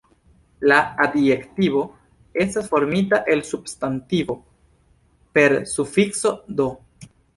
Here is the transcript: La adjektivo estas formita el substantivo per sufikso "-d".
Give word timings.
La 0.69 0.77
adjektivo 1.03 1.83
estas 2.45 2.69
formita 2.71 3.19
el 3.35 3.43
substantivo 3.51 4.39
per 5.39 5.59
sufikso 5.75 6.33
"-d". 6.61 6.71